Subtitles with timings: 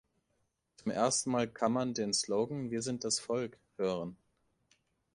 [0.77, 4.17] Zum ersten Mal kann man den Slogan „Wir sind das Volk“ hören.